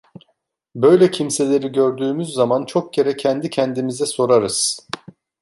[0.75, 4.87] Böyle kimseleri gördüğümüz zaman çok kere kendi kendimize sorarız.